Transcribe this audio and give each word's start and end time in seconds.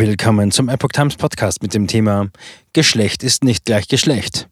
Willkommen 0.00 0.50
zum 0.50 0.70
Epoch 0.70 0.92
Times 0.94 1.16
Podcast 1.16 1.62
mit 1.62 1.74
dem 1.74 1.86
Thema 1.86 2.30
Geschlecht 2.72 3.22
ist 3.22 3.44
nicht 3.44 3.66
gleich 3.66 3.86
Geschlecht. 3.86 4.48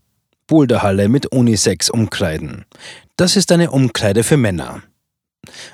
Boulderhalle 0.47 1.09
mit 1.09 1.25
Unisex 1.33 1.89
Umkleiden. 1.89 2.67
Das 3.17 3.35
ist 3.35 3.51
eine 3.51 3.71
Umkleide 3.71 4.25
für 4.25 4.37
Männer. 4.37 4.83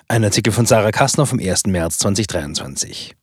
Ein 0.06 0.22
Artikel 0.22 0.52
von 0.52 0.64
Sarah 0.64 0.92
Kastner 0.92 1.26
vom 1.26 1.40
1. 1.40 1.66
März 1.66 1.98
2023. 1.98 3.16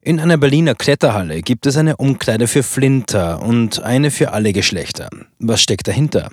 In 0.00 0.18
einer 0.18 0.38
Berliner 0.38 0.74
Kletterhalle 0.74 1.42
gibt 1.42 1.66
es 1.66 1.76
eine 1.76 1.98
Umkleide 1.98 2.48
für 2.48 2.62
Flinter 2.62 3.42
und 3.42 3.82
eine 3.82 4.10
für 4.10 4.32
alle 4.32 4.54
Geschlechter. 4.54 5.10
Was 5.38 5.60
steckt 5.60 5.88
dahinter? 5.88 6.30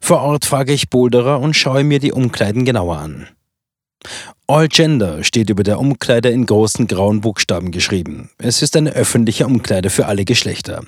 Vor 0.00 0.22
Ort 0.22 0.46
frage 0.46 0.72
ich 0.72 0.90
Boulderer 0.90 1.38
und 1.38 1.54
schaue 1.54 1.84
mir 1.84 2.00
die 2.00 2.10
Umkleiden 2.10 2.64
genauer 2.64 2.98
an. 2.98 3.28
All 4.50 4.68
Gender 4.68 5.24
steht 5.24 5.50
über 5.50 5.62
der 5.62 5.78
Umkleide 5.78 6.30
in 6.30 6.46
großen 6.46 6.86
grauen 6.86 7.20
Buchstaben 7.20 7.70
geschrieben. 7.70 8.30
Es 8.38 8.62
ist 8.62 8.76
eine 8.76 8.92
öffentliche 8.92 9.44
Umkleide 9.44 9.90
für 9.90 10.06
alle 10.06 10.24
Geschlechter. 10.24 10.84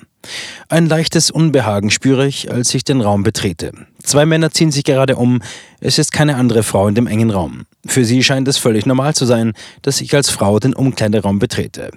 Ein 0.67 0.87
leichtes 0.87 1.29
Unbehagen 1.29 1.91
spüre 1.91 2.25
ich, 2.25 2.51
als 2.51 2.73
ich 2.73 2.83
den 2.83 3.01
Raum 3.01 3.21
betrete. 3.21 3.71
Zwei 4.01 4.25
Männer 4.25 4.49
ziehen 4.49 4.71
sich 4.71 4.83
gerade 4.83 5.15
um. 5.15 5.43
Es 5.79 5.99
ist 5.99 6.11
keine 6.11 6.37
andere 6.37 6.63
Frau 6.63 6.87
in 6.87 6.95
dem 6.95 7.05
engen 7.05 7.29
Raum. 7.29 7.65
Für 7.85 8.03
sie 8.03 8.23
scheint 8.23 8.47
es 8.47 8.57
völlig 8.57 8.87
normal 8.87 9.13
zu 9.13 9.25
sein, 9.25 9.53
dass 9.83 10.01
ich 10.01 10.15
als 10.15 10.31
Frau 10.31 10.59
den 10.59 10.73
Umkleideraum 10.73 11.37
betrete. 11.37 11.91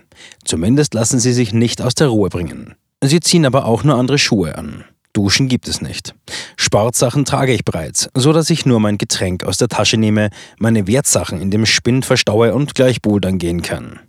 Zumindest 0.45 0.93
lassen 0.93 1.19
sie 1.19 1.33
sich 1.33 1.55
nicht 1.55 1.80
aus 1.80 1.95
der 1.95 2.09
Ruhe 2.09 2.29
bringen. 2.29 2.74
Sie 3.02 3.21
ziehen 3.21 3.46
aber 3.46 3.65
auch 3.65 3.85
nur 3.85 3.96
andere 3.96 4.19
Schuhe 4.19 4.57
an. 4.59 4.85
Duschen 5.14 5.48
gibt 5.48 5.68
es 5.68 5.80
nicht. 5.80 6.14
Sportsachen 6.56 7.24
trage 7.24 7.54
ich 7.54 7.64
bereits, 7.64 8.10
so 8.14 8.32
dass 8.34 8.50
ich 8.50 8.66
nur 8.66 8.80
mein 8.80 8.98
Getränk 8.98 9.45
aus 9.45 9.56
der 9.56 9.68
Tasche 9.68 9.96
nehme, 9.96 10.28
meine 10.59 10.87
Wertsachen 10.87 11.40
in 11.40 11.50
dem 11.50 11.64
Spind 11.64 12.04
verstaue 12.04 12.52
und 12.52 12.74
gleich 12.74 13.00
bouldern 13.00 13.38
gehen 13.38 13.62
kann. 13.62 14.00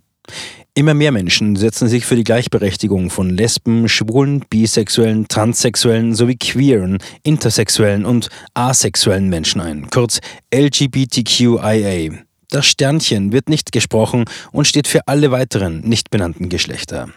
Immer 0.74 0.92
mehr 0.92 1.12
Menschen 1.12 1.56
setzen 1.56 1.88
sich 1.88 2.04
für 2.04 2.16
die 2.16 2.24
Gleichberechtigung 2.24 3.08
von 3.08 3.30
Lesben, 3.30 3.88
Schwulen, 3.88 4.44
Bisexuellen, 4.50 5.26
Transsexuellen 5.26 6.14
sowie 6.14 6.36
queeren, 6.36 6.98
intersexuellen 7.22 8.04
und 8.04 8.28
asexuellen 8.52 9.30
Menschen 9.30 9.62
ein, 9.62 9.88
kurz 9.88 10.18
LGBTQIA. 10.54 12.12
Das 12.50 12.66
Sternchen 12.66 13.32
wird 13.32 13.48
nicht 13.48 13.72
gesprochen 13.72 14.24
und 14.52 14.66
steht 14.66 14.86
für 14.86 15.08
alle 15.08 15.30
weiteren 15.30 15.80
nicht 15.80 16.10
benannten 16.10 16.50
Geschlechter. 16.50 17.08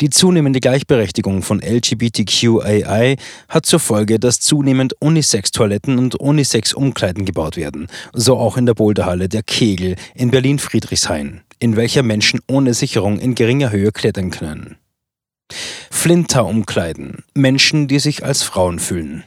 Die 0.00 0.10
zunehmende 0.10 0.60
Gleichberechtigung 0.60 1.42
von 1.42 1.60
LGBTQAI 1.60 3.16
hat 3.48 3.66
zur 3.66 3.80
Folge, 3.80 4.20
dass 4.20 4.38
zunehmend 4.38 4.94
Unisex-Toiletten 5.00 5.98
und 5.98 6.14
Unisex-Umkleiden 6.14 7.24
gebaut 7.24 7.56
werden, 7.56 7.88
so 8.12 8.36
auch 8.36 8.56
in 8.56 8.66
der 8.66 8.74
Boulderhalle 8.74 9.28
der 9.28 9.42
Kegel 9.42 9.96
in 10.14 10.30
Berlin-Friedrichshain, 10.30 11.42
in 11.58 11.76
welcher 11.76 12.04
Menschen 12.04 12.40
ohne 12.46 12.74
Sicherung 12.74 13.18
in 13.18 13.34
geringer 13.34 13.72
Höhe 13.72 13.90
klettern 13.90 14.30
können. 14.30 14.76
Flinter-Umkleiden, 15.90 17.24
Menschen, 17.34 17.88
die 17.88 17.98
sich 17.98 18.24
als 18.24 18.44
Frauen 18.44 18.78
fühlen. 18.78 19.24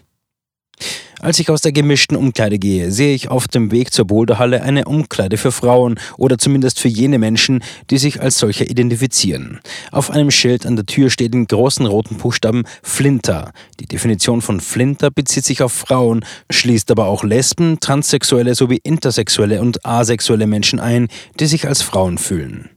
Als 1.21 1.37
ich 1.37 1.51
aus 1.51 1.61
der 1.61 1.71
gemischten 1.71 2.17
Umkleide 2.17 2.57
gehe, 2.57 2.91
sehe 2.91 3.13
ich 3.13 3.29
auf 3.29 3.47
dem 3.47 3.69
Weg 3.69 3.93
zur 3.93 4.05
Boulderhalle 4.05 4.63
eine 4.63 4.85
Umkleide 4.85 5.37
für 5.37 5.51
Frauen 5.51 5.99
oder 6.17 6.39
zumindest 6.39 6.79
für 6.79 6.87
jene 6.87 7.19
Menschen, 7.19 7.63
die 7.91 7.99
sich 7.99 8.19
als 8.23 8.39
solche 8.39 8.63
identifizieren. 8.63 9.59
Auf 9.91 10.09
einem 10.09 10.31
Schild 10.31 10.65
an 10.65 10.75
der 10.75 10.87
Tür 10.87 11.11
steht 11.11 11.35
in 11.35 11.45
großen 11.45 11.85
roten 11.85 12.17
Buchstaben 12.17 12.63
Flinter. 12.81 13.51
Die 13.79 13.85
Definition 13.85 14.41
von 14.41 14.59
Flinter 14.59 15.11
bezieht 15.11 15.45
sich 15.45 15.61
auf 15.61 15.73
Frauen, 15.73 16.25
schließt 16.49 16.89
aber 16.89 17.05
auch 17.05 17.23
Lesben, 17.23 17.79
Transsexuelle 17.79 18.55
sowie 18.55 18.79
intersexuelle 18.81 19.61
und 19.61 19.85
asexuelle 19.85 20.47
Menschen 20.47 20.79
ein, 20.79 21.07
die 21.39 21.45
sich 21.45 21.67
als 21.67 21.83
Frauen 21.83 22.17
fühlen. 22.17 22.70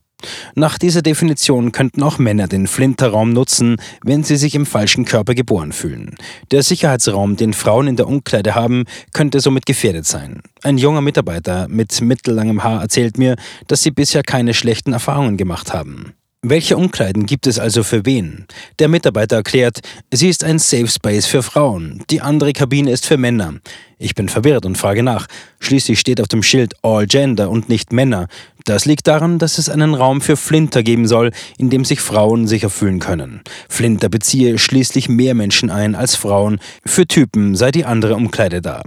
Nach 0.55 0.79
dieser 0.79 1.03
Definition 1.03 1.73
könnten 1.73 2.03
auch 2.03 2.19
Männer 2.19 2.49
den 2.49 2.67
Flinterraum 2.67 3.33
nutzen, 3.33 3.77
wenn 4.05 4.25
sie 4.25 4.37
sich 4.37 4.55
im 4.55 4.67
falschen 4.67 5.05
Körper 5.05 5.35
geboren 5.35 5.73
fühlen. 5.73 6.17
Der 6.51 6.63
Sicherheitsraum, 6.63 7.37
den 7.37 7.53
Frauen 7.53 7.89
in 7.89 7.97
der 7.97 8.09
Umkleide 8.09 8.55
haben, 8.55 8.85
könnte 9.13 9.41
somit 9.41 9.67
gefährdet 9.67 10.07
sein. 10.07 10.43
Ein 10.63 10.79
junger 10.79 11.01
Mitarbeiter 11.01 11.69
mit 11.69 12.01
mittellangem 12.01 12.65
Haar 12.65 12.83
erzählt 12.83 13.19
mir, 13.19 13.37
dass 13.67 13.83
sie 13.83 13.91
bisher 13.91 14.23
keine 14.23 14.55
schlechten 14.55 14.93
Erfahrungen 14.93 15.37
gemacht 15.37 15.73
haben. 15.73 16.15
Welche 16.47 16.77
Umkleiden 16.77 17.25
gibt 17.25 17.47
es 17.47 17.59
also 17.59 17.83
für 17.83 18.05
wen? 18.05 18.45
Der 18.79 18.89
Mitarbeiter 18.89 19.37
erklärt, 19.37 19.81
sie 20.11 20.29
ist 20.29 20.45
ein 20.45 20.59
Safe 20.59 20.89
Space 20.89 21.25
für 21.25 21.43
Frauen, 21.43 22.03
die 22.11 22.21
andere 22.21 22.53
Kabine 22.53 22.91
ist 22.91 23.07
für 23.07 23.17
Männer. 23.17 23.55
Ich 23.97 24.15
bin 24.15 24.29
verwirrt 24.29 24.67
und 24.67 24.77
frage 24.77 25.03
nach. 25.03 25.27
Schließlich 25.59 25.99
steht 25.99 26.21
auf 26.21 26.29
dem 26.29 26.43
Schild 26.43 26.75
All 26.83 27.07
Gender 27.07 27.49
und 27.49 27.71
nicht 27.71 27.95
Männer. 27.95 28.29
Das 28.65 28.87
liegt 28.87 29.07
daran, 29.07 29.39
dass 29.39 29.59
es 29.59 29.69
einen 29.69 29.93
Raum 29.95 30.23
für 30.23 30.39
Flinter 30.39 30.83
geben 30.83 31.07
soll, 31.07 31.33
in 31.59 31.69
dem 31.69 31.85
sich 31.85 32.01
Frauen 32.01 32.47
sicher 32.47 32.71
fühlen 32.71 32.99
können. 32.99 33.43
Flinter 33.69 34.09
beziehe 34.09 34.59
schließlich 34.59 35.11
mehr 35.11 35.35
Menschen 35.35 35.69
ein 35.69 35.95
als 35.95 36.17
Frauen. 36.17 36.59
Für 36.85 37.07
Typen 37.07 37.57
sei 37.57 37.71
die 37.71 37.85
andere 37.85 38.15
Umkleide 38.17 38.63
da. 38.63 38.83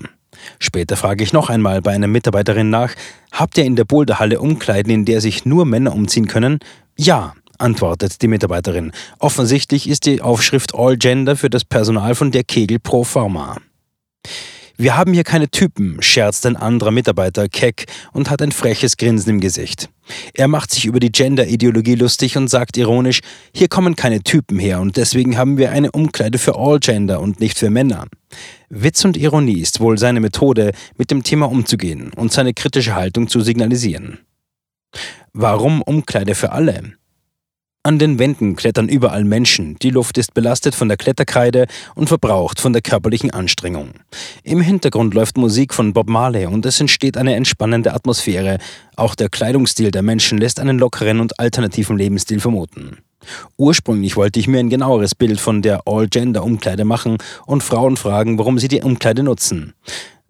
Später 0.58 0.98
frage 0.98 1.24
ich 1.24 1.32
noch 1.32 1.52
einmal 1.52 1.82
bei 1.82 1.92
einer 1.92 2.08
Mitarbeiterin 2.08 2.72
nach, 2.72 2.96
habt 3.32 3.58
ihr 3.58 3.66
in 3.66 3.76
der 3.76 3.86
Boulderhalle 3.86 4.40
Umkleiden, 4.40 4.92
in 4.92 5.06
der 5.06 5.22
sich 5.22 5.46
nur 5.46 5.66
Männer 5.66 5.94
umziehen 5.94 6.28
können? 6.28 6.60
Ja, 6.98 7.34
antwortet 7.60 8.22
die 8.24 8.28
Mitarbeiterin. 8.28 8.92
Offensichtlich 9.20 9.88
ist 9.88 10.06
die 10.08 10.22
Aufschrift 10.22 10.74
All 10.74 10.98
Gender 10.98 11.36
für 11.36 11.52
das 11.52 11.66
Personal 11.66 12.16
von 12.16 12.32
der 12.32 12.44
Kegel 12.44 12.80
pro 12.80 13.04
forma. 13.04 13.58
Wir 14.80 14.96
haben 14.96 15.12
hier 15.14 15.24
keine 15.24 15.50
Typen, 15.50 15.98
scherzt 16.04 16.46
ein 16.46 16.56
anderer 16.56 16.92
Mitarbeiter 16.92 17.50
keck 17.50 17.86
und 18.14 18.30
hat 18.30 18.44
ein 18.44 18.52
freches 18.52 18.96
Grinsen 18.96 19.32
im 19.32 19.40
Gesicht. 19.40 19.90
Er 20.36 20.48
macht 20.48 20.70
sich 20.70 20.86
über 20.86 21.00
die 21.00 21.12
Gender-Ideologie 21.12 21.96
lustig 21.96 22.38
und 22.38 22.48
sagt 22.48 22.78
ironisch, 22.78 23.22
hier 23.56 23.70
kommen 23.70 23.96
keine 23.96 24.22
Typen 24.22 24.60
her 24.60 24.80
und 24.80 24.96
deswegen 24.96 25.36
haben 25.36 25.58
wir 25.58 25.72
eine 25.72 25.92
Umkleide 25.92 26.38
für 26.38 26.56
All 26.56 26.80
Gender 26.80 27.22
und 27.22 27.40
nicht 27.40 27.58
für 27.58 27.72
Männer. 27.72 28.06
Witz 28.70 29.04
und 29.04 29.18
Ironie 29.18 29.62
ist 29.62 29.80
wohl 29.80 29.98
seine 29.98 30.20
Methode, 30.20 30.74
mit 30.96 31.10
dem 31.10 31.24
Thema 31.24 31.50
umzugehen 31.50 32.12
und 32.16 32.32
seine 32.32 32.54
kritische 32.54 32.94
Haltung 32.94 33.28
zu 33.28 33.42
signalisieren. 33.42 34.20
Warum 35.34 35.82
Umkleide 35.82 36.36
für 36.36 36.52
alle? 36.52 36.94
An 37.88 38.00
den 38.00 38.20
Wänden 38.20 38.58
klettern 38.58 38.90
überall 38.90 39.24
Menschen, 39.24 39.78
die 39.82 39.92
Luft 39.92 40.18
ist 40.18 40.34
belastet 40.34 40.76
von 40.76 40.90
der 40.90 40.98
Kletterkreide 40.98 41.68
und 41.96 42.10
verbraucht 42.10 42.60
von 42.60 42.74
der 42.74 42.82
körperlichen 42.82 43.32
Anstrengung. 43.32 43.92
Im 44.44 44.60
Hintergrund 44.60 45.14
läuft 45.14 45.38
Musik 45.38 45.74
von 45.74 45.94
Bob 45.94 46.10
Marley 46.10 46.48
und 46.48 46.66
es 46.66 46.82
entsteht 46.82 47.16
eine 47.16 47.36
entspannende 47.36 47.94
Atmosphäre. 47.94 48.58
Auch 48.98 49.16
der 49.16 49.30
Kleidungsstil 49.30 49.92
der 49.92 50.02
Menschen 50.02 50.38
lässt 50.38 50.60
einen 50.60 50.78
lockeren 50.78 51.22
und 51.22 51.40
alternativen 51.40 51.98
Lebensstil 51.98 52.42
vermuten. 52.42 52.98
Ursprünglich 53.56 54.18
wollte 54.18 54.42
ich 54.42 54.50
mir 54.50 54.60
ein 54.60 54.70
genaueres 54.70 55.16
Bild 55.16 55.40
von 55.40 55.62
der 55.62 55.84
All-Gender-Umkleide 55.86 56.84
machen 56.84 57.20
und 57.46 57.64
Frauen 57.64 57.96
fragen, 57.96 58.38
warum 58.38 58.60
sie 58.60 58.68
die 58.68 58.82
Umkleide 58.82 59.24
nutzen. 59.24 59.76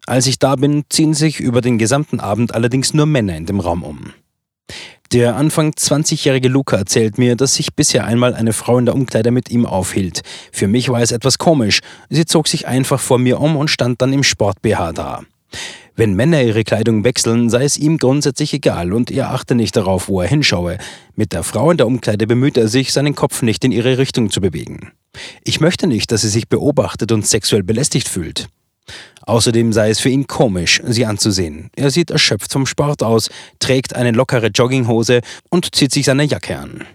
Als 0.06 0.28
ich 0.28 0.38
da 0.38 0.58
bin, 0.58 0.84
ziehen 0.92 1.16
sich 1.16 1.40
über 1.40 1.62
den 1.62 1.80
gesamten 1.80 2.20
Abend 2.20 2.54
allerdings 2.54 2.94
nur 2.94 3.08
Männer 3.08 3.36
in 3.36 3.48
dem 3.48 3.60
Raum 3.60 3.82
um. 3.82 4.14
Der 5.14 5.38
Anfang 5.38 5.72
20-jährige 5.72 6.50
Luca 6.50 6.76
erzählt 6.76 7.18
mir, 7.18 7.38
dass 7.38 7.56
sich 7.56 7.74
bisher 7.74 8.06
einmal 8.06 8.34
eine 8.34 8.52
Frau 8.52 8.78
in 8.78 8.86
der 8.86 8.94
Umkleide 8.94 9.32
mit 9.32 9.50
ihm 9.50 9.66
aufhielt. 9.66 10.22
Für 10.52 10.68
mich 10.68 10.90
war 10.90 11.02
es 11.02 11.14
etwas 11.14 11.38
komisch. 11.38 11.80
Sie 12.10 12.26
zog 12.26 12.50
sich 12.50 12.68
einfach 12.68 13.00
vor 13.00 13.18
mir 13.18 13.40
um 13.40 13.56
und 13.56 13.70
stand 13.70 14.02
dann 14.02 14.12
im 14.12 14.24
Sport-BH 14.24 14.92
da. 14.92 15.22
Wenn 15.96 16.14
Männer 16.14 16.44
ihre 16.44 16.66
Kleidung 16.66 17.06
wechseln, 17.06 17.50
sei 17.50 17.64
es 17.64 17.78
ihm 17.78 17.98
grundsätzlich 18.00 18.54
egal 18.54 18.92
und 18.92 19.10
er 19.10 19.32
achte 19.32 19.56
nicht 19.56 19.78
darauf, 19.78 20.10
wo 20.10 20.20
er 20.20 20.28
hinschaue. 20.28 20.78
Mit 21.16 21.32
der 21.32 21.44
Frau 21.44 21.72
in 21.72 21.78
der 21.78 21.88
Umkleide 21.88 22.28
bemüht 22.28 22.58
er 22.58 22.68
sich, 22.68 22.92
seinen 22.92 23.16
Kopf 23.16 23.42
nicht 23.42 23.64
in 23.64 23.72
ihre 23.72 23.98
Richtung 23.98 24.30
zu 24.30 24.42
bewegen. 24.42 24.92
Ich 25.44 25.62
möchte 25.62 25.88
nicht, 25.88 26.12
dass 26.12 26.22
sie 26.22 26.30
sich 26.30 26.50
beobachtet 26.50 27.14
und 27.14 27.26
sexuell 27.26 27.64
belästigt 27.64 28.10
fühlt. 28.10 28.50
Außerdem 29.26 29.74
sei 29.74 29.90
es 29.90 30.00
für 30.00 30.10
ihn 30.10 30.28
komisch, 30.28 30.82
sie 30.86 31.06
anzusehen. 31.06 31.70
Er 31.76 31.92
sieht 31.92 32.12
erschöpft 32.12 32.52
vom 32.52 32.66
Sport 32.66 33.04
aus, 33.04 33.30
trägt 33.60 33.96
eine 33.96 34.12
lockere 34.12 34.48
Jogginghose 34.48 35.22
und 35.50 35.76
zieht 35.76 35.92
sich 35.92 36.06
seine 36.06 36.24
Jacke 36.24 36.58
an. 36.58 36.86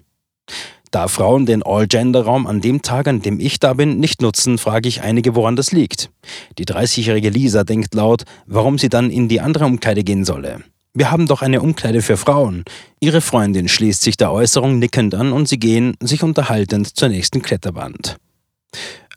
Da 0.90 1.08
Frauen 1.08 1.46
den 1.46 1.62
All-Gender-Raum 1.62 2.46
an 2.46 2.60
dem 2.60 2.82
Tag, 2.82 3.08
an 3.08 3.22
dem 3.22 3.40
ich 3.40 3.58
da 3.58 3.72
bin, 3.72 3.98
nicht 3.98 4.20
nutzen, 4.20 4.58
frage 4.58 4.88
ich 4.88 5.00
einige, 5.02 5.34
woran 5.34 5.56
das 5.56 5.72
liegt. 5.72 6.10
Die 6.58 6.66
30-jährige 6.66 7.30
Lisa 7.30 7.64
denkt 7.64 7.94
laut, 7.94 8.24
warum 8.46 8.78
sie 8.78 8.90
dann 8.90 9.10
in 9.10 9.26
die 9.26 9.40
andere 9.40 9.64
Umkleide 9.64 10.04
gehen 10.04 10.26
solle. 10.26 10.62
Wir 10.92 11.10
haben 11.10 11.26
doch 11.26 11.40
eine 11.40 11.62
Umkleide 11.62 12.02
für 12.02 12.18
Frauen. 12.18 12.64
Ihre 13.00 13.22
Freundin 13.22 13.68
schließt 13.68 14.02
sich 14.02 14.18
der 14.18 14.30
Äußerung 14.30 14.78
nickend 14.78 15.14
an 15.14 15.32
und 15.32 15.48
sie 15.48 15.58
gehen, 15.58 15.96
sich 16.00 16.22
unterhaltend, 16.22 16.94
zur 16.94 17.08
nächsten 17.08 17.40
Kletterband. 17.40 18.18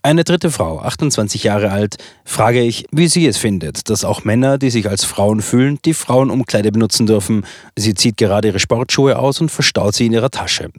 Eine 0.06 0.22
dritte 0.22 0.52
Frau, 0.52 0.78
28 0.78 1.42
Jahre 1.42 1.72
alt, 1.72 1.96
frage 2.24 2.62
ich, 2.62 2.86
wie 2.92 3.08
sie 3.08 3.26
es 3.26 3.38
findet, 3.38 3.90
dass 3.90 4.04
auch 4.04 4.22
Männer, 4.22 4.56
die 4.56 4.70
sich 4.70 4.88
als 4.88 5.04
Frauen 5.04 5.42
fühlen, 5.42 5.80
die 5.84 5.94
Frauenumkleide 5.94 6.70
benutzen 6.70 7.06
dürfen. 7.08 7.44
Sie 7.74 7.92
zieht 7.92 8.16
gerade 8.16 8.46
ihre 8.46 8.60
Sportschuhe 8.60 9.18
aus 9.18 9.40
und 9.40 9.50
verstaut 9.50 9.96
sie 9.96 10.06
in 10.06 10.12
ihrer 10.12 10.30
Tasche. 10.30 10.70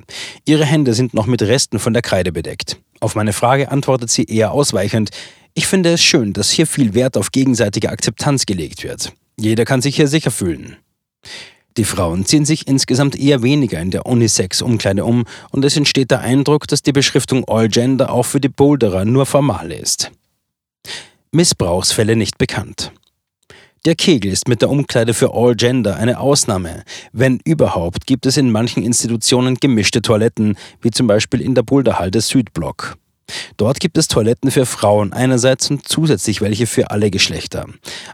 Ihre 0.46 0.64
Hände 0.64 0.94
sind 0.94 1.14
noch 1.14 1.26
mit 1.26 1.42
Resten 1.42 1.78
von 1.78 1.92
der 1.92 2.04
Kreide 2.04 2.32
bedeckt. 2.32 2.78
Auf 3.02 3.16
meine 3.16 3.34
Frage 3.34 3.70
antwortet 3.70 4.10
sie 4.10 4.24
eher 4.24 4.54
ausweichend, 4.54 5.10
ich 5.54 5.68
finde 5.68 5.92
es 5.92 6.02
schön, 6.02 6.32
dass 6.32 6.50
hier 6.50 6.66
viel 6.66 6.94
Wert 6.94 7.18
auf 7.18 7.34
gegenseitige 7.34 7.90
Akzeptanz 7.90 8.46
gelegt 8.46 8.86
wird. 8.86 9.12
Jeder 9.38 9.66
kann 9.66 9.82
sich 9.82 9.98
hier 9.98 10.08
sicher 10.08 10.32
fühlen. 10.32 10.78
Die 11.78 11.84
Frauen 11.84 12.26
ziehen 12.26 12.44
sich 12.44 12.68
insgesamt 12.68 13.16
eher 13.16 13.44
weniger 13.44 13.80
in 13.80 13.92
der 13.92 14.08
Unisex-Umkleide 14.08 15.06
um 15.06 15.26
und 15.52 15.64
es 15.64 15.78
entsteht 15.78 16.10
der 16.10 16.22
Eindruck, 16.22 16.68
dass 16.68 16.82
die 16.82 16.92
Beschriftung 16.92 17.46
All 17.48 17.70
Gender 17.70 18.12
auch 18.12 18.24
für 18.24 18.42
die 18.42 18.50
Boulderer 18.50 19.06
nur 19.06 19.28
formal 19.28 19.72
ist. 19.72 20.12
Missbrauchsfälle 21.32 22.16
nicht 22.16 22.40
bekannt. 22.40 22.92
Der 23.86 23.94
Kegel 23.94 24.32
ist 24.32 24.48
mit 24.48 24.62
der 24.64 24.72
Umkleide 24.72 25.14
für 25.14 25.34
All 25.34 25.56
Gender 25.56 25.98
eine 25.98 26.20
Ausnahme. 26.20 26.84
Wenn 27.14 27.40
überhaupt, 27.46 28.08
gibt 28.08 28.26
es 28.26 28.38
in 28.38 28.52
manchen 28.52 28.84
Institutionen 28.84 29.56
gemischte 29.56 30.02
Toiletten, 30.02 30.58
wie 30.82 30.92
zum 30.92 31.06
Beispiel 31.06 31.42
in 31.42 31.54
der 31.54 31.62
Boulderhalde 31.62 32.22
Südblock. 32.22 32.98
Dort 33.58 33.80
gibt 33.80 33.98
es 33.98 34.08
Toiletten 34.08 34.52
für 34.52 34.66
Frauen 34.66 35.14
einerseits 35.14 35.70
und 35.70 35.88
zusätzlich 35.88 36.42
welche 36.42 36.68
für 36.68 36.92
alle 36.92 37.12
Geschlechter. 37.12 37.66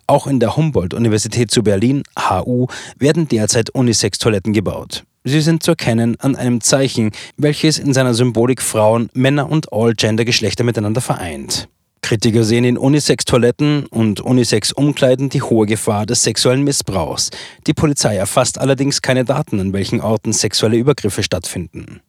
Auch 0.08 0.28
in 0.28 0.40
der 0.40 0.56
Humboldt-Universität 0.56 1.52
zu 1.52 1.64
Berlin, 1.64 2.04
HU, 2.18 2.68
werden 2.98 3.28
derzeit 3.28 3.70
Unisex-Toiletten 3.72 4.54
gebaut. 4.54 5.04
Sie 5.26 5.42
sind 5.42 5.64
zu 5.64 5.72
erkennen 5.72 6.20
an 6.20 6.36
einem 6.36 6.60
Zeichen, 6.60 7.12
welches 7.38 7.80
in 7.80 7.94
seiner 7.94 8.14
Symbolik 8.14 8.62
Frauen, 8.62 9.10
Männer 9.14 9.50
und 9.50 9.72
All-Gender-Geschlechter 9.72 10.64
miteinander 10.64 11.00
vereint. 11.00 11.70
Kritiker 12.02 12.44
sehen 12.44 12.66
in 12.66 12.78
Unisex-Toiletten 12.78 13.86
und 13.86 14.20
Unisex-Umkleiden 14.20 15.30
die 15.30 15.42
hohe 15.42 15.66
Gefahr 15.66 16.06
des 16.06 16.24
sexuellen 16.24 16.64
Missbrauchs. 16.64 17.32
Die 17.66 17.74
Polizei 17.74 18.18
erfasst 18.18 18.60
allerdings 18.60 19.02
keine 19.02 19.24
Daten, 19.24 19.62
an 19.62 19.72
welchen 19.72 20.02
Orten 20.02 20.34
sexuelle 20.34 20.76
Übergriffe 20.76 21.24
stattfinden. 21.24 22.02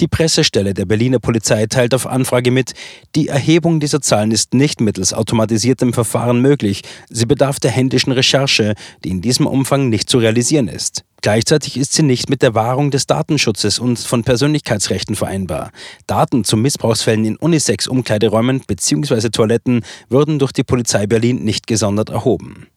Die 0.00 0.08
Pressestelle 0.08 0.74
der 0.74 0.84
Berliner 0.84 1.18
Polizei 1.18 1.66
teilt 1.66 1.94
auf 1.94 2.06
Anfrage 2.06 2.50
mit, 2.50 2.74
die 3.14 3.28
Erhebung 3.28 3.80
dieser 3.80 4.00
Zahlen 4.00 4.30
ist 4.30 4.54
nicht 4.54 4.80
mittels 4.80 5.12
automatisiertem 5.12 5.92
Verfahren 5.92 6.40
möglich. 6.40 6.82
Sie 7.08 7.26
bedarf 7.26 7.60
der 7.60 7.70
händischen 7.70 8.12
Recherche, 8.12 8.74
die 9.04 9.10
in 9.10 9.20
diesem 9.20 9.46
Umfang 9.46 9.88
nicht 9.88 10.08
zu 10.10 10.18
realisieren 10.18 10.68
ist. 10.68 11.04
Gleichzeitig 11.22 11.76
ist 11.76 11.92
sie 11.92 12.02
nicht 12.02 12.28
mit 12.30 12.42
der 12.42 12.54
Wahrung 12.54 12.90
des 12.90 13.06
Datenschutzes 13.06 13.78
und 13.78 13.98
von 13.98 14.22
Persönlichkeitsrechten 14.22 15.16
vereinbar. 15.16 15.72
Daten 16.06 16.44
zu 16.44 16.56
Missbrauchsfällen 16.56 17.24
in 17.24 17.36
Unisex-Umkleideräumen 17.36 18.60
bzw. 18.66 19.30
Toiletten 19.30 19.84
würden 20.08 20.38
durch 20.38 20.52
die 20.52 20.62
Polizei 20.62 21.06
Berlin 21.06 21.42
nicht 21.42 21.66
gesondert 21.66 22.10
erhoben. 22.10 22.68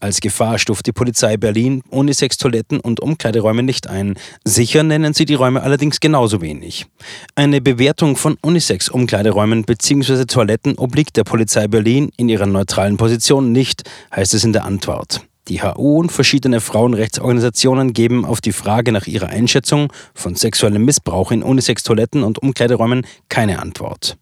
Als 0.00 0.20
Gefahr 0.20 0.58
stuft 0.58 0.86
die 0.86 0.92
Polizei 0.92 1.36
Berlin 1.36 1.82
Unisex-Toiletten 1.90 2.80
und 2.80 3.00
Umkleideräume 3.00 3.62
nicht 3.62 3.88
ein. 3.88 4.14
Sicher 4.44 4.82
nennen 4.82 5.14
sie 5.14 5.24
die 5.24 5.34
Räume 5.34 5.62
allerdings 5.62 6.00
genauso 6.00 6.40
wenig. 6.40 6.86
Eine 7.34 7.60
Bewertung 7.60 8.16
von 8.16 8.36
Unisex-Umkleideräumen 8.42 9.64
bzw. 9.64 10.24
Toiletten 10.24 10.78
obliegt 10.78 11.16
der 11.16 11.24
Polizei 11.24 11.68
Berlin 11.68 12.10
in 12.16 12.28
ihrer 12.28 12.46
neutralen 12.46 12.96
Position 12.96 13.52
nicht, 13.52 13.82
heißt 14.14 14.34
es 14.34 14.44
in 14.44 14.52
der 14.52 14.64
Antwort. 14.64 15.22
Die 15.48 15.62
HU 15.62 16.00
und 16.00 16.12
verschiedene 16.12 16.60
Frauenrechtsorganisationen 16.60 17.94
geben 17.94 18.26
auf 18.26 18.42
die 18.42 18.52
Frage 18.52 18.92
nach 18.92 19.06
ihrer 19.06 19.28
Einschätzung 19.28 19.90
von 20.14 20.34
sexuellem 20.34 20.84
Missbrauch 20.84 21.32
in 21.32 21.42
Unisex-Toiletten 21.42 22.22
und 22.22 22.38
Umkleideräumen 22.42 23.06
keine 23.30 23.60
Antwort. 23.60 24.18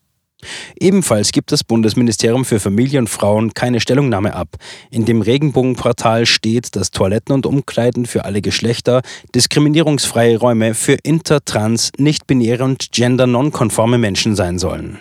Ebenfalls 0.79 1.33
gibt 1.33 1.53
das 1.53 1.65
Bundesministerium 1.65 2.45
für 2.45 2.61
Familie 2.61 2.99
und 2.99 3.09
Frauen 3.09 3.55
keine 3.55 3.81
Stellungnahme 3.81 4.35
ab. 4.35 4.57
In 4.91 5.05
dem 5.05 5.23
Regenbogenportal 5.23 6.27
steht, 6.27 6.77
dass 6.77 6.91
Toiletten 6.91 7.35
und 7.35 7.47
Umkleiden 7.47 8.07
für 8.07 8.25
alle 8.25 8.43
Geschlechter 8.43 9.03
diskriminierungsfreie 9.35 10.39
Räume 10.39 10.75
für 10.75 10.97
inter, 11.03 11.45
trans, 11.45 11.93
nicht-binäre 11.99 12.65
und 12.65 12.93
gender-nonkonforme 12.93 13.99
Menschen 13.99 14.35
sein 14.35 14.59
sollen. 14.59 14.99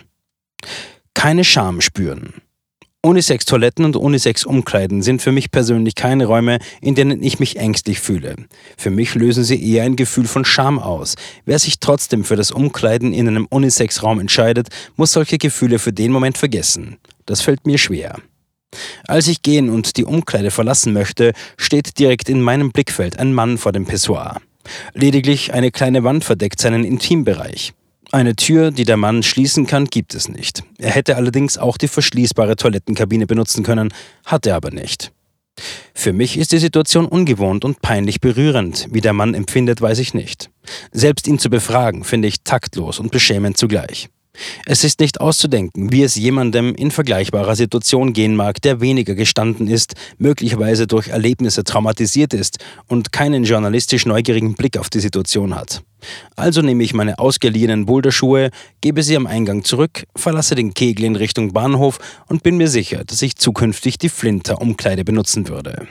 Keine 1.14 1.44
Scham 1.44 1.82
spüren. 1.82 2.34
Unisex-Toiletten 3.06 3.86
und 3.86 3.96
Unisex-Umkleiden 3.96 5.04
sind 5.04 5.22
für 5.22 5.32
mich 5.32 5.52
persönlich 5.52 5.94
keine 5.94 6.26
Räume, 6.26 6.58
in 6.82 6.96
denen 6.96 7.22
ich 7.22 7.40
mich 7.40 7.58
ängstlich 7.58 8.00
fühle. 8.00 8.36
Für 8.78 8.90
mich 8.90 9.14
lösen 9.14 9.44
sie 9.44 9.64
eher 9.64 9.84
ein 9.84 9.96
Gefühl 9.96 10.26
von 10.26 10.44
Scham 10.44 10.80
aus. 10.80 11.14
Wer 11.46 11.60
sich 11.60 11.80
trotzdem 11.80 12.24
für 12.24 12.36
das 12.36 12.50
Umkleiden 12.50 13.14
in 13.14 13.28
einem 13.28 13.46
Unisex-Raum 13.46 14.20
entscheidet, 14.20 14.70
muss 14.96 15.12
solche 15.12 15.38
Gefühle 15.38 15.78
für 15.78 15.94
den 15.94 16.12
Moment 16.12 16.40
vergessen. 16.40 16.98
Das 17.28 17.42
fällt 17.42 17.68
mir 17.68 17.78
schwer. 17.78 18.18
Als 19.08 19.28
ich 19.28 19.44
gehen 19.44 19.70
und 19.70 19.98
die 19.98 20.06
Umkleide 20.06 20.50
verlassen 20.50 20.92
möchte, 20.92 21.34
steht 21.58 22.00
direkt 22.00 22.28
in 22.28 22.42
meinem 22.42 22.72
Blickfeld 22.72 23.20
ein 23.20 23.34
Mann 23.34 23.60
vor 23.60 23.72
dem 23.72 23.86
Pissoir. 23.86 24.42
Lediglich 24.96 25.54
eine 25.54 25.70
kleine 25.70 26.04
Wand 26.04 26.24
verdeckt 26.24 26.60
seinen 26.60 26.84
Intimbereich. 26.84 27.76
Eine 28.12 28.36
Tür, 28.36 28.72
die 28.72 28.86
der 28.86 28.98
Mann 28.98 29.24
schließen 29.24 29.68
kann, 29.68 29.86
gibt 29.86 30.16
es 30.16 30.30
nicht. 30.30 30.64
Er 30.78 30.92
hätte 30.92 31.16
allerdings 31.16 31.58
auch 31.58 31.78
die 31.78 31.88
verschließbare 31.88 32.56
Toilettenkabine 32.56 33.28
benutzen 33.28 33.64
können, 33.64 33.94
hat 34.26 34.46
er 34.46 34.56
aber 34.56 34.72
nicht. 34.72 35.12
Für 35.94 36.14
mich 36.14 36.38
ist 36.38 36.52
die 36.52 36.58
Situation 36.58 37.06
ungewohnt 37.06 37.64
und 37.64 37.82
peinlich 37.82 38.20
berührend. 38.20 38.88
Wie 38.92 39.02
der 39.02 39.14
Mann 39.14 39.34
empfindet, 39.34 39.82
weiß 39.82 40.00
ich 40.00 40.14
nicht. 40.14 40.50
Selbst 40.92 41.28
ihn 41.28 41.40
zu 41.40 41.50
befragen, 41.50 42.04
finde 42.04 42.28
ich 42.28 42.44
taktlos 42.44 43.00
und 43.00 43.12
beschämend 43.12 43.58
zugleich. 43.58 44.10
Es 44.66 44.84
ist 44.84 45.00
nicht 45.00 45.22
auszudenken, 45.22 45.92
wie 45.92 46.04
es 46.04 46.16
jemandem 46.16 46.76
in 46.76 46.92
vergleichbarer 46.92 47.56
Situation 47.56 48.14
gehen 48.14 48.36
mag, 48.36 48.62
der 48.62 48.82
weniger 48.82 49.16
gestanden 49.16 49.68
ist, 49.68 49.96
möglicherweise 50.18 50.88
durch 50.88 51.10
Erlebnisse 51.10 51.64
traumatisiert 51.64 52.34
ist 52.34 52.60
und 52.88 53.12
keinen 53.12 53.44
journalistisch 53.44 54.06
neugierigen 54.06 54.56
Blick 54.56 54.78
auf 54.78 54.90
die 54.90 55.00
Situation 55.00 55.56
hat. 55.56 55.84
Also 56.36 56.62
nehme 56.62 56.84
ich 56.84 56.94
meine 56.94 57.20
ausgeliehenen 57.20 57.86
Boulderschuhe, 57.86 58.52
gebe 58.82 59.04
sie 59.04 59.16
am 59.16 59.28
Eingang 59.28 59.64
zurück, 59.64 60.06
verlasse 60.16 60.56
den 60.56 60.74
Kegel 60.74 61.06
in 61.06 61.16
Richtung 61.16 61.54
Bahnhof 61.54 62.00
und 62.28 62.44
bin 62.44 62.58
mir 62.58 62.68
sicher, 62.68 63.04
dass 63.04 63.22
ich 63.22 63.36
zukünftig 63.36 63.98
die 63.98 64.10
Flinter-Umkleide 64.10 65.04
benutzen 65.04 65.48
würde. 65.48 65.88